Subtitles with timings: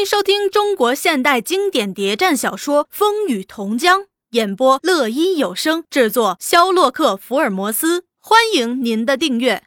[0.00, 4.00] 迎收听中国现代经典谍战小说《风雨同江》，
[4.30, 9.64] 演播乐音有声制作，肖洛克福尔摩斯，欢迎您的订阅。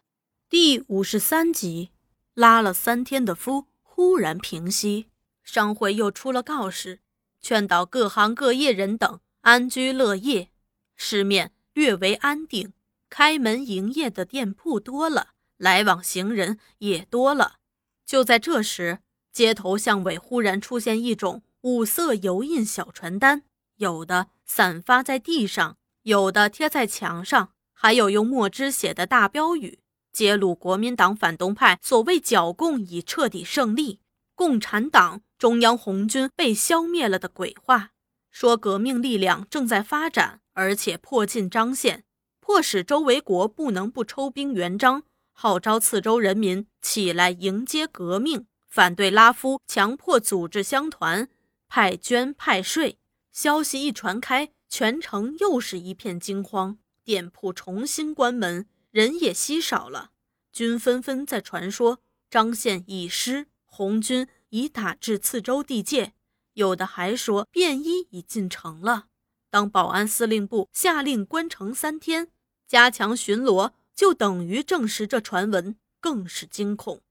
[0.49, 1.91] 第五十三集，
[2.33, 5.05] 拉了三天的夫忽然平息，
[5.43, 7.01] 商会又出了告示，
[7.39, 10.49] 劝导各行各业人等安居乐业，
[10.95, 12.73] 市面略为安定，
[13.07, 15.27] 开门营业的店铺多了，
[15.57, 17.57] 来往行人也多了。
[18.03, 18.97] 就在这时。
[19.33, 23.41] 街头巷尾忽然出现一种五色油印小传单，
[23.77, 29.79] 有的散发在地上，有的贴在墙上，还有用墨汁写的大标语，
[30.11, 33.99] 揭露国民党反动派所谓剿共已彻底胜利，
[34.35, 37.89] 共产党中央红军被消灭了的鬼话，
[38.29, 42.03] 说革命力量正在发展，而且迫近张县，
[42.39, 48.45] 迫使周围国不能不抽兵援张，号召次州人民起来迎接革命。
[48.73, 51.29] 反对拉夫强迫组织乡团
[51.67, 52.97] 派捐派税，
[53.31, 60.09] 消息一传开，全城又是一片惊慌，店铺重新关门，人也稀少了。
[60.51, 61.99] 均纷纷在传说
[62.31, 66.13] 张县已失，红军已打至次州地界，
[66.53, 69.05] 有的还说便衣已进城了。
[69.51, 72.29] 当保安司令部下令关城三天，
[72.67, 77.03] 加强巡逻，就等于证实这传闻，更是惊恐。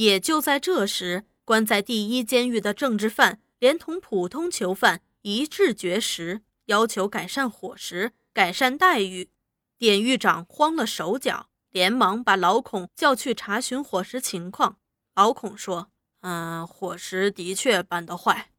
[0.00, 9.28] 也就在这时，关在第一监狱的政治犯连同普通囚犯一致绝食，要求改善伙食、改善待遇。
[9.76, 14.78] 典狱长慌了手脚，连忙把老孔叫去查询伙食情况。
[15.14, 15.90] 老孔说
[16.22, 18.52] ：“嗯，伙食的确办得坏，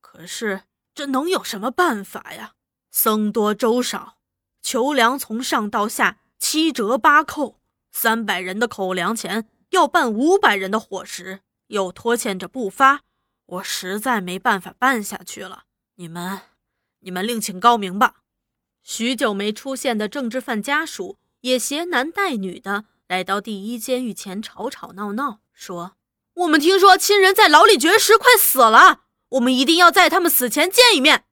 [0.00, 2.54] 可是这能有什么办法呀？
[2.90, 4.18] 僧多粥少，
[4.60, 7.60] 囚粮从上到下七折八扣，
[7.92, 13.02] 三百人的口粮钱。”要办五百人的伙食，又拖欠着不发，
[13.46, 15.66] 我实在没办法办下去了。
[15.94, 16.40] 你们，
[16.98, 18.16] 你们另请高明吧。
[18.82, 25.96] 许久没出现的政治犯家属也携男带女的来到第一监狱前，吵吵闹闹说
[26.34, 31.26] ：“我们听说亲人在牢里绝食，快死了，我们一定要在他们死前见一面。”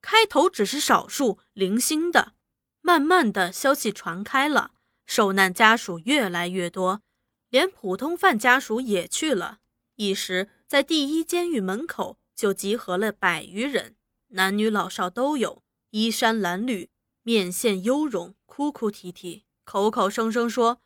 [0.00, 2.34] 开头只是少数零星的，
[2.80, 4.70] 慢慢的消息传开了，
[5.04, 7.02] 受难家属越来越多。
[7.50, 9.58] 连普通犯家属也去了，
[9.96, 13.96] 一时在第一监狱门口就集合了百余人，
[14.28, 16.88] 男女老少都有，衣衫褴褛，
[17.22, 20.82] 面现忧容，哭哭啼啼，口口声声说：“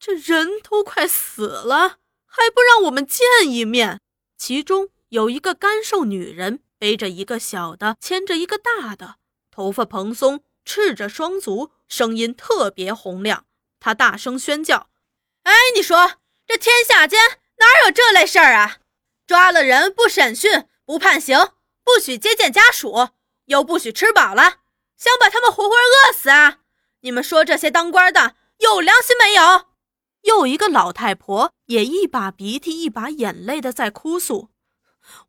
[0.00, 4.00] 这人都快死了，还不让我们见一面。”
[4.38, 9.16] 其中有一个干瘦女人，背着一个小的，牵着一个大的，
[9.50, 13.44] 头发蓬松，赤着双足，声音特别洪亮，
[13.78, 14.88] 她大声宣教。
[15.44, 16.14] 哎，你说
[16.46, 17.18] 这天下间
[17.58, 18.78] 哪有这类事儿啊？
[19.26, 21.50] 抓了人不审讯、不判刑、
[21.84, 23.10] 不许接见家属，
[23.46, 24.58] 又不许吃饱了，
[24.96, 26.58] 想把他们活活饿死啊？
[27.00, 29.66] 你们说这些当官的有良心没有？
[30.22, 34.50] 又一个老太婆也一把鼻涕一把眼泪的在哭诉：“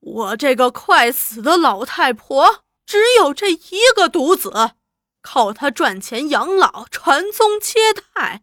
[0.01, 4.72] 我这个快死的老太婆只有这一个独子，
[5.22, 8.41] 靠他赚钱养老、传宗接代，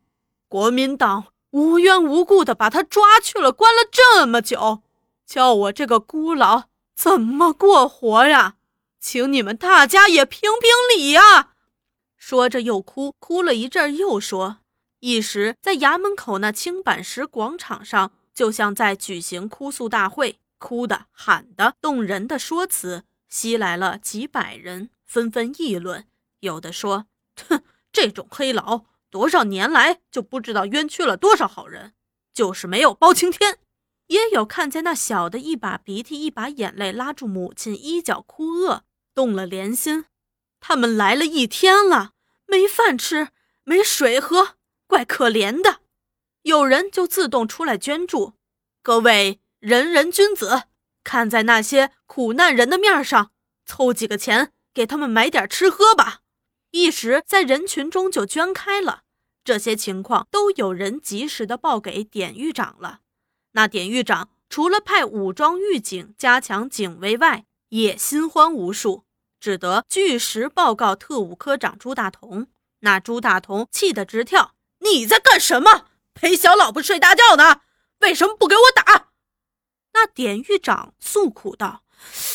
[0.49, 4.83] 国民党。”无缘无故的把他抓去了，关了这么久，
[5.27, 6.65] 叫我这个孤老
[6.95, 8.57] 怎么过活呀？
[9.01, 11.55] 请你们大家也评评理呀！
[12.17, 14.59] 说着又哭，哭了一阵又说，
[15.01, 26.05] 一时在衙门口那青板石广场上，就像在举行哭诉大会，哭的喊的动人的说辞，吸来了几百人，纷纷议论。
[26.41, 27.07] 有的说
[27.49, 31.95] ：“哼，这种黑牢。”多少年来就不知道冤屈了多少好人，
[32.33, 33.59] 就是没有包青天。
[34.09, 40.07] 也有看见那小的一把鼻涕一把眼泪拉住母亲衣角哭饿，动了怜心。
[40.61, 42.13] 他们来了一天了，
[42.47, 43.29] 没饭吃，
[43.65, 45.81] 没水喝，怪可怜的。
[46.43, 48.33] 有人就自动出来捐助。
[48.83, 50.63] 各位仁人君子，
[51.05, 53.33] 看在那些苦难人的面上，
[53.67, 56.21] 凑几个钱给他们买点吃喝吧。
[56.71, 59.03] 一时在人群中就捐开了，
[59.43, 63.01] 这些情况都有人及时的报给典狱长了。
[63.53, 69.05] 那典狱长除了派武装狱警加强警卫外，也心慌无数，
[69.41, 72.49] 只得据实报告特务科长朱大同。
[72.81, 75.87] 那朱大同气得直跳：“你在干什么？
[76.15, 77.63] 陪小老婆睡大觉呢？
[78.01, 79.09] 为什么不给我打？”
[79.95, 81.83] 那典狱长诉苦道：“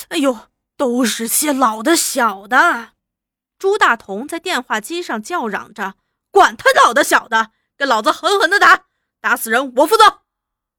[0.09, 2.94] 哎呦，都是些老的小的。”
[3.63, 5.95] 朱大同在电话机上叫嚷着
[6.31, 8.88] ：“管他老的小的，给老子狠狠的打！
[9.21, 10.24] 打死人我负责。”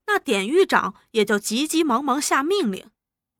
[0.06, 2.90] 那典狱长也就急急忙忙下命令：“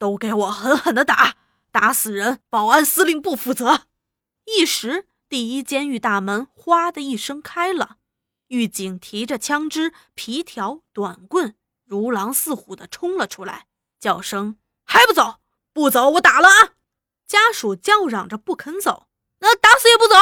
[0.01, 1.37] 都给我狠狠的打，
[1.71, 3.83] 打死人，保安司令部负责。
[4.47, 7.99] 一时，第一监狱大门哗的一声开了，
[8.47, 11.55] 狱警提着枪支、皮条、短棍，
[11.85, 13.67] 如狼似虎的冲了出来，
[14.01, 14.57] 叫声
[14.89, 15.41] ：“还不走？
[15.75, 16.73] 不走，我打了啊！”
[17.29, 19.09] 家属叫嚷着不肯走，
[19.45, 20.15] 那打死也不走。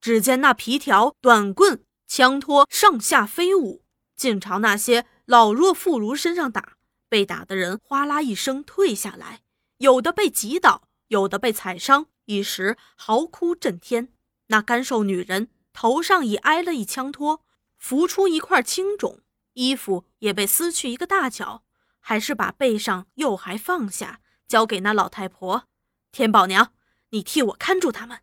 [0.00, 3.84] 只见那皮条、短棍、枪托上下飞舞，
[4.16, 6.74] 竟朝那些老弱妇孺身上打。
[7.08, 9.42] 被打的人哗啦一声退下来，
[9.78, 14.12] 有的被挤倒，有的被踩伤，一时嚎哭震天。
[14.48, 17.44] 那干瘦女人头上已挨了一枪托，
[17.78, 19.20] 浮出一块青肿，
[19.54, 21.62] 衣服也被撕去一个大角，
[22.00, 25.64] 还是把背上又还放下，交给那老太婆。
[26.10, 26.72] 天宝娘，
[27.10, 28.20] 你替我看住他们。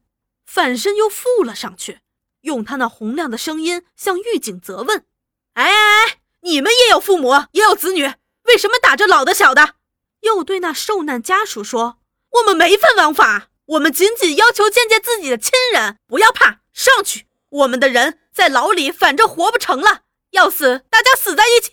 [0.47, 1.99] 反身又附了上去，
[2.41, 5.05] 用他那洪亮的声音向狱警责问
[5.53, 8.13] ：“哎哎哎，你们也有父母，也有子女，
[8.45, 9.75] 为什么打着老的小的？”
[10.21, 11.99] 又对那受难家属说
[12.39, 17.27] ：“我们没犯王法，我们仅仅要求见见自己的亲人，不要怕，上去。
[17.50, 21.71] 我们的人在牢里，反正活不成了，要死大家死在一起。”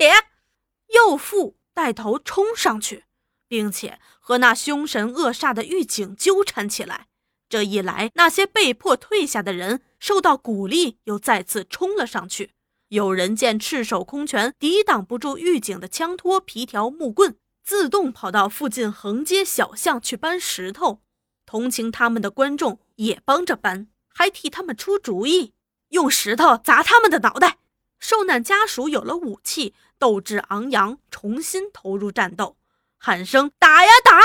[0.92, 3.04] 又父带头冲上去，
[3.48, 7.06] 并且和那凶神恶煞的狱警纠缠起来。
[7.54, 12.50] 这一来，那些被迫退下的人受到鼓励，又再次冲了上去。
[12.88, 21.00] 有人见赤手空拳抵挡不住狱警的枪托、皮条、木棍，自动跑到附近横街小巷去搬石头。
[21.46, 25.52] 同情他们的观众也帮着搬，还替他们出主意，
[25.90, 27.58] 用石头砸他们的脑袋。
[28.00, 32.56] 受难家属有了武器，斗志昂扬，重新投入战斗，
[32.98, 34.20] 喊声“打呀打”，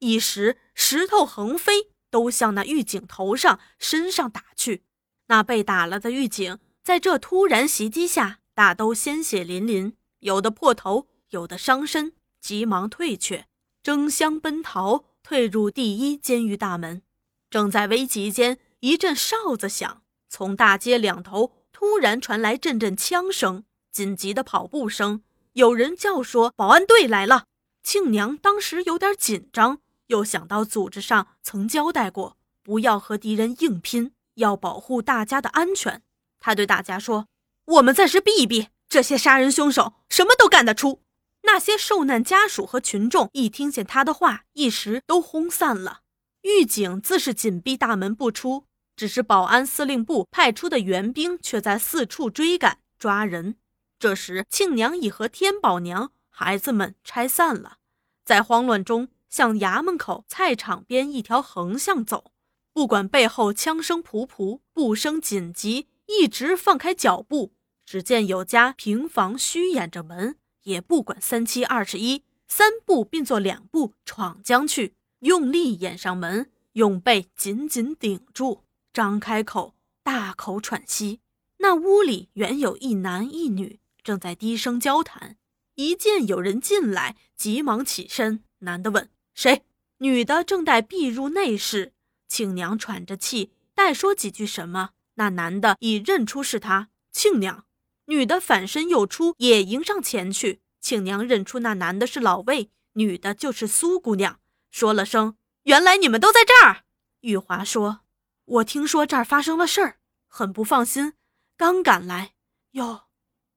[0.00, 1.92] 一时石头横飞。
[2.10, 4.84] 都向那狱警头上、身上打去。
[5.26, 13.46] 那被打了的狱警在这突然袭击下，大都鲜血淋淋，有的破头，有的伤身，急忙退却，
[13.82, 17.02] 争相奔逃，退入第一监狱大门。
[17.50, 25.22] 正在危急间，一阵哨子响，从大街两头突然传来阵阵枪声、紧急的跑步声，
[25.52, 27.44] 有人叫说：“保安队来了。”
[27.82, 29.80] 庆娘当时有点紧张。
[30.08, 36.02] 又想到组织上曾交代过，不要和敌人硬拼，要保护大家的安全。
[36.40, 37.28] 他对大家说
[37.66, 41.00] ：“我们暂时避一避，这些杀人凶手什么都干得出。”
[41.42, 46.00] 那些受难家属和群众一听见他的话，一时都轰散了。
[46.42, 48.64] 狱警自是紧闭大门不出，
[48.96, 53.56] 只是保安司令部派出的援兵却在四处追赶抓人。
[53.98, 57.78] 这时，庆娘已和天宝娘孩子们拆散了，
[58.24, 59.08] 在慌乱中。
[59.28, 62.32] 向衙门口、菜场边一条横向走，
[62.72, 67.52] 不管背后枪声仆仆，步声紧急，一直放开脚步。
[67.84, 81.20] 只见有家平房虚掩着门，也不管三七二十一，三步并作两步闯将去，用力掩上门，用背紧紧顶住，张开口大口喘息。
[81.58, 85.36] 那屋里原有一男一女正在低声交谈，
[85.74, 88.44] 一见有人进来，急忙起身。
[88.60, 89.08] 男的问。
[89.38, 89.64] 谁？
[89.98, 91.92] 女的正待避入内室，
[92.26, 94.90] 庆娘喘着气，待说几句什么。
[95.14, 97.64] 那男的已认出是他，庆娘。
[98.06, 100.60] 女的反身又出，也迎上前去。
[100.80, 104.40] 庆娘认出那男的是老魏，女的就是苏姑娘，
[104.72, 106.82] 说了声：“原来你们都在这儿。”
[107.22, 108.00] 玉华说
[108.44, 111.12] ：“我听说这儿发生了事儿，很不放心，
[111.56, 112.32] 刚赶来。”
[112.72, 113.02] 哟，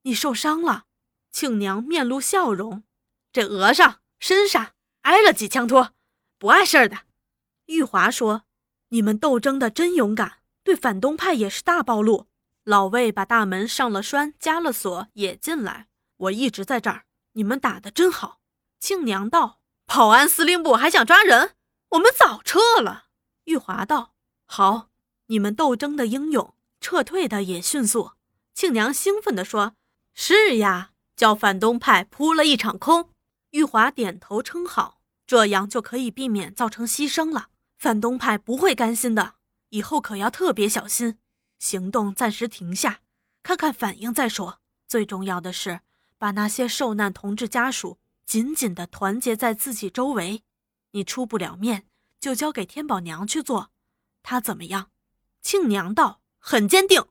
[0.03, 0.85] 你受伤了？
[1.31, 2.83] 庆娘面露笑容
[3.33, 5.93] ：“这额上、身上。”挨了几枪托，
[6.37, 6.99] 不碍事儿的。
[7.65, 8.43] 玉华说
[8.89, 12.27] ：“你们斗争的真勇敢，对反动派也是大暴露。”
[12.63, 15.87] 老魏把大门上了栓，加了锁，也进来。
[16.17, 18.39] 我一直在这儿，你们打的真好。
[18.79, 21.55] 庆娘道：“保安司令部还想抓人，
[21.89, 23.05] 我们早撤了。”
[23.45, 24.13] 玉华道
[24.45, 24.89] ：“好，
[25.27, 28.11] 你们斗争的英勇，撤退的也迅速。”
[28.53, 29.75] 庆娘兴奋地说
[30.13, 33.09] ：“是呀，叫反动派扑了一场空。”
[33.51, 37.49] 玉华点头称好，这样就可以避免造成牺牲了。
[37.77, 39.35] 反动派不会甘心的，
[39.69, 41.17] 以后可要特别小心。
[41.59, 43.01] 行动暂时停下，
[43.43, 44.59] 看看反应再说。
[44.87, 45.81] 最重要的是，
[46.17, 50.43] 把那些受难同志家属紧紧地团结在自己周围。
[50.91, 51.85] 你出不了面，
[52.19, 53.71] 就交给天宝娘去做。
[54.23, 54.91] 她怎么样？
[55.41, 57.03] 庆娘道：“很坚定。”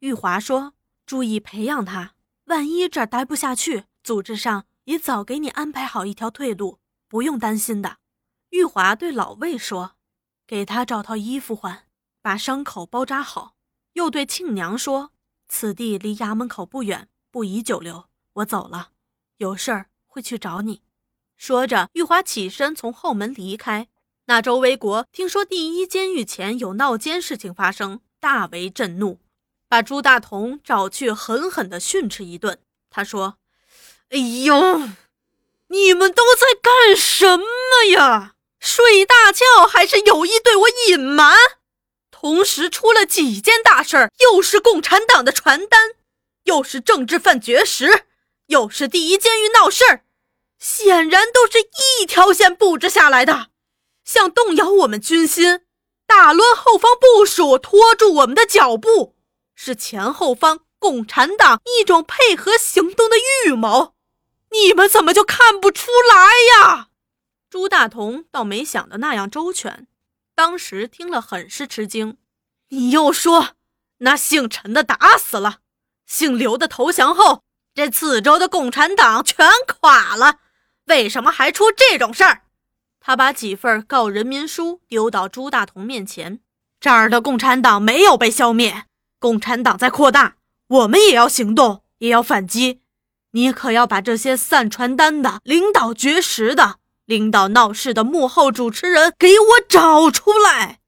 [0.00, 0.74] 玉华说
[1.06, 7.98] ：“注意培养她，万一这儿待不下去，组织上。”也早给你安排好一条退路，不用担心的。
[8.50, 9.96] 玉华对老魏说
[10.46, 11.86] ：“给他找套衣服换，
[12.22, 13.54] 把伤口包扎好。”
[13.94, 15.12] 又对庆娘说
[15.48, 18.90] ：“此地离衙门口不远，不宜久留，我走了。
[19.38, 20.82] 有事儿会去找你。”
[21.36, 23.88] 说着，玉华起身从后门离开。
[24.26, 29.20] 那周维国听说第一监狱前有闹奸事情发生，大为震怒，
[29.68, 32.58] 把朱大同找去狠狠地训斥一顿。
[32.88, 33.38] 他说
[34.10, 34.88] ：“哎呦，
[35.68, 38.34] 你们都在干什么呀？
[38.60, 41.36] 睡大觉还是有意对我隐瞒？
[42.10, 45.90] 同时出了几件大事儿，又是共产党的传单，
[46.44, 48.06] 又是政治犯绝食，
[48.46, 50.04] 又是第一监狱闹事儿，
[50.58, 53.48] 显然都是一条线布置下来的。”
[54.04, 55.62] 想动摇我们军心，
[56.06, 59.14] 打乱后方部署，拖住我们的脚步，
[59.54, 63.93] 是前后方共产党一种配合行动的预谋。
[64.54, 66.88] 你们怎么就看不出来呀？
[67.50, 69.88] 朱大同倒没想的那样周全，
[70.34, 72.16] 当时听了很是吃惊。
[72.68, 73.50] 你又说
[73.98, 75.58] 那姓陈的打死了，
[76.06, 77.42] 姓刘的投降后，
[77.74, 79.48] 这四周的共产党全
[79.80, 80.38] 垮了，
[80.86, 82.42] 为什么还出这种事儿？
[83.00, 86.40] 他把几份告人民书丢到朱大同面前，
[86.80, 88.84] 这儿的共产党没有被消灭，
[89.18, 90.36] 共产党在扩大，
[90.68, 92.80] 我们也要行动，也要反击。
[93.34, 100.80] 你可要把这些散传单的、领导绝食的、领导闹事的幕后主持人给我找出来。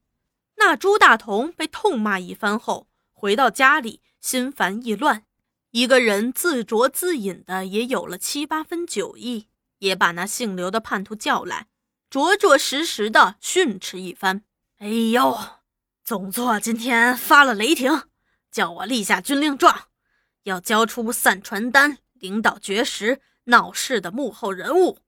[0.55, 5.23] 那朱大同被痛骂一番后，回到家里，心烦意乱，
[5.71, 9.47] 一个人自酌自饮的也有了七八分酒意，
[9.79, 11.67] 也把那姓刘的叛徒叫来。
[12.09, 14.43] 着着实实的训斥一番。
[14.79, 15.37] 哎呦，
[16.05, 18.03] 总座今天发了雷霆，
[18.49, 19.87] 叫我立下军令状，
[20.43, 24.99] 要交出散传单、领导绝食、闹事的幕后人物。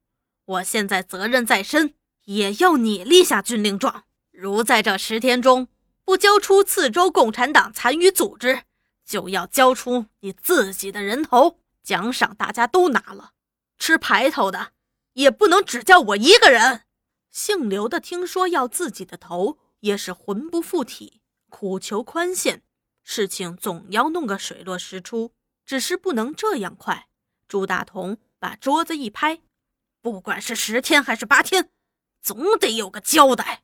[0.46, 1.94] 我现在责任在身，
[2.26, 4.06] 也要你立下军令状。
[4.32, 5.68] 如在这十天中
[6.04, 8.64] 不交出次州共产党残余组织，
[9.06, 11.60] 就要交出你自己的人头。
[11.84, 13.32] 奖赏大家都拿了，
[13.78, 14.74] 吃排头的
[15.14, 16.84] 也不能只叫我一个人。
[17.32, 22.62] 姓刘的听说要自己的头，也是魂不附体，苦求宽限。
[23.04, 25.32] 事情总要弄个水落石出，
[25.70, 27.10] 只是不能这样快。
[27.48, 29.42] 朱大同把桌子一拍
[30.02, 31.70] ：“不管是十天还是八天，
[32.24, 33.62] 总得有个交代。”